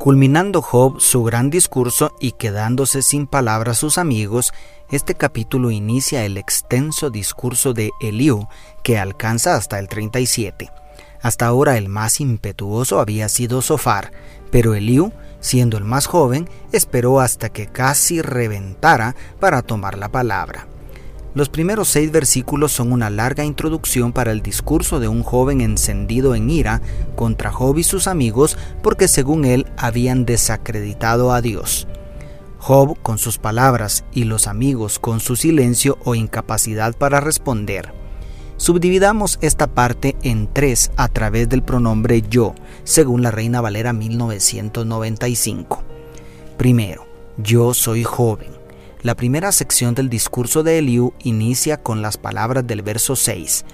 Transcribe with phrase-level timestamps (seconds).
[0.00, 4.54] Culminando Job su gran discurso y quedándose sin palabras sus amigos,
[4.90, 8.48] este capítulo inicia el extenso discurso de Eliú
[8.82, 10.70] que alcanza hasta el 37.
[11.20, 14.10] Hasta ahora el más impetuoso había sido Sofar,
[14.50, 20.66] pero Eliú, siendo el más joven, esperó hasta que casi reventara para tomar la palabra.
[21.32, 26.34] Los primeros seis versículos son una larga introducción para el discurso de un joven encendido
[26.34, 26.82] en ira
[27.14, 31.86] contra Job y sus amigos porque según él habían desacreditado a Dios.
[32.58, 37.94] Job con sus palabras y los amigos con su silencio o incapacidad para responder.
[38.56, 45.82] Subdividamos esta parte en tres a través del pronombre yo, según la Reina Valera 1995.
[46.58, 47.06] Primero,
[47.38, 48.59] yo soy joven.
[49.02, 53.64] La primera sección del discurso de Eliú inicia con las palabras del verso 6.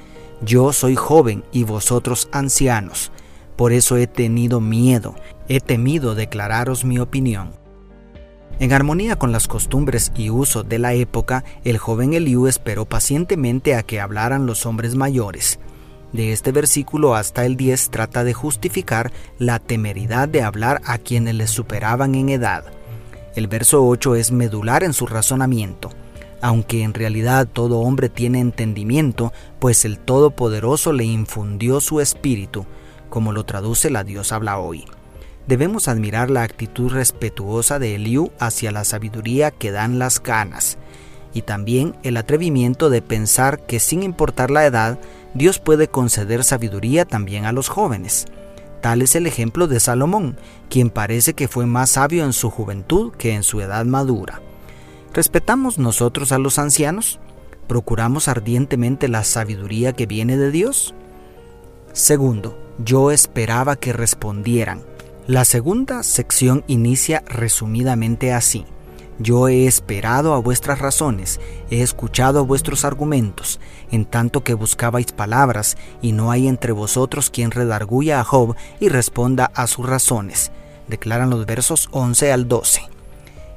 [0.43, 3.11] Yo soy joven y vosotros ancianos,
[3.57, 5.17] por eso he tenido miedo,
[5.49, 7.51] he temido declararos mi opinión.
[8.61, 13.75] En armonía con las costumbres y usos de la época, el joven Eliú esperó pacientemente
[13.75, 15.59] a que hablaran los hombres mayores.
[16.13, 21.35] De este versículo hasta el 10 trata de justificar la temeridad de hablar a quienes
[21.35, 22.76] le superaban en edad.
[23.37, 25.91] El verso 8 es medular en su razonamiento,
[26.41, 32.65] aunque en realidad todo hombre tiene entendimiento, pues el Todopoderoso le infundió su espíritu,
[33.11, 34.87] como lo traduce la Dios habla hoy.
[35.47, 40.79] Debemos admirar la actitud respetuosa de Eliú hacia la sabiduría que dan las canas,
[41.35, 44.99] y también el atrevimiento de pensar que sin importar la edad,
[45.35, 48.25] Dios puede conceder sabiduría también a los jóvenes.
[48.87, 50.37] Tal es el ejemplo de Salomón,
[50.71, 54.41] quien parece que fue más sabio en su juventud que en su edad madura.
[55.13, 57.19] ¿Respetamos nosotros a los ancianos?
[57.67, 60.95] ¿Procuramos ardientemente la sabiduría que viene de Dios?
[61.95, 64.85] Segundo, yo esperaba que respondieran.
[65.27, 68.67] La segunda sección inicia resumidamente así.
[69.19, 71.41] Yo he esperado a vuestras razones,
[71.71, 73.61] he escuchado vuestros argumentos,
[73.91, 78.91] en tanto que buscabais palabras, y no hay entre vosotros quien redarguya a Job y
[78.91, 80.53] responda a sus razones,
[80.89, 82.83] declaran los versos 11 al 12.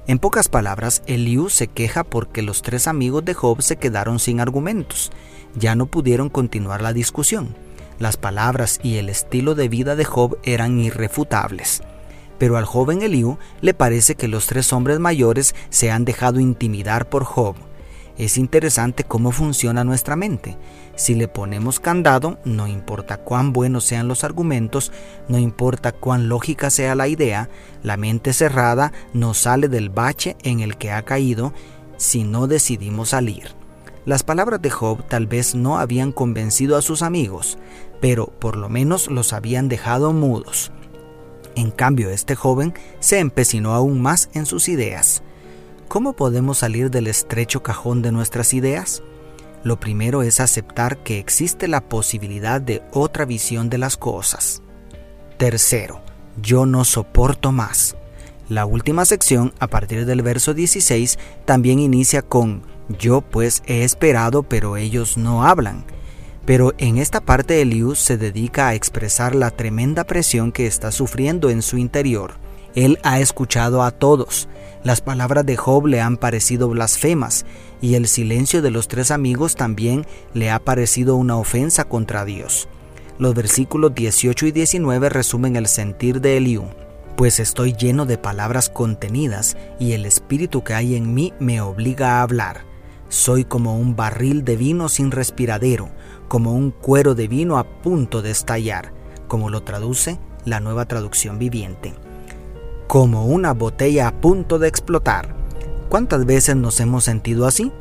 [0.07, 4.39] En pocas palabras, Eliú se queja porque los tres amigos de Job se quedaron sin
[4.39, 5.11] argumentos,
[5.55, 7.53] ya no pudieron continuar la discusión.
[7.99, 11.81] Las palabras y el estilo de vida de Job eran irrefutables
[12.39, 17.09] pero al joven Eliú le parece que los tres hombres mayores se han dejado intimidar
[17.09, 17.55] por Job.
[18.17, 20.57] Es interesante cómo funciona nuestra mente.
[20.95, 24.91] Si le ponemos candado, no importa cuán buenos sean los argumentos,
[25.29, 27.49] no importa cuán lógica sea la idea,
[27.81, 31.53] la mente cerrada no sale del bache en el que ha caído
[31.95, 33.53] si no decidimos salir.
[34.05, 37.57] Las palabras de Job tal vez no habían convencido a sus amigos,
[38.01, 40.73] pero por lo menos los habían dejado mudos.
[41.55, 45.23] En cambio, este joven se empecinó aún más en sus ideas.
[45.87, 49.01] ¿Cómo podemos salir del estrecho cajón de nuestras ideas?
[49.63, 54.61] Lo primero es aceptar que existe la posibilidad de otra visión de las cosas.
[55.37, 56.01] Tercero,
[56.41, 57.95] yo no soporto más.
[58.47, 62.63] La última sección, a partir del verso 16, también inicia con
[62.97, 65.85] yo pues he esperado pero ellos no hablan.
[66.49, 71.51] Pero en esta parte Eliú se dedica a expresar la tremenda presión que está sufriendo
[71.51, 72.37] en su interior.
[72.73, 74.49] Él ha escuchado a todos.
[74.83, 77.45] Las palabras de Job le han parecido blasfemas
[77.81, 82.67] y el silencio de los tres amigos también le ha parecido una ofensa contra Dios.
[83.19, 86.63] Los versículos 18 y 19 resumen el sentir de Eliú.
[87.15, 92.17] Pues estoy lleno de palabras contenidas y el espíritu que hay en mí me obliga
[92.17, 92.68] a hablar.
[93.09, 95.89] Soy como un barril de vino sin respiradero,
[96.27, 98.93] como un cuero de vino a punto de estallar,
[99.27, 101.95] como lo traduce la nueva traducción viviente.
[102.87, 105.35] Como una botella a punto de explotar.
[105.89, 107.71] ¿Cuántas veces nos hemos sentido así?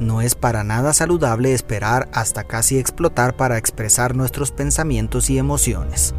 [0.00, 6.14] No es para nada saludable esperar hasta casi explotar para expresar nuestros pensamientos y emociones.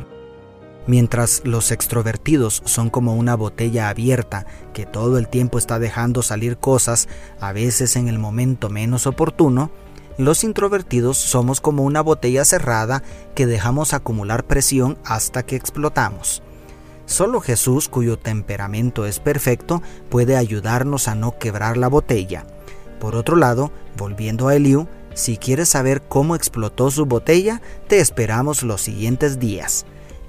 [0.87, 6.57] Mientras los extrovertidos son como una botella abierta que todo el tiempo está dejando salir
[6.57, 7.07] cosas,
[7.39, 9.71] a veces en el momento menos oportuno,
[10.17, 13.03] los introvertidos somos como una botella cerrada
[13.33, 16.43] que dejamos acumular presión hasta que explotamos.
[17.05, 22.45] Solo Jesús, cuyo temperamento es perfecto, puede ayudarnos a no quebrar la botella.
[22.99, 28.63] Por otro lado, volviendo a Eliú, si quieres saber cómo explotó su botella, te esperamos
[28.63, 29.85] los siguientes días.